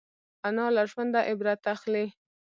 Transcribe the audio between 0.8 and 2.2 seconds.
ژونده عبرت اخلي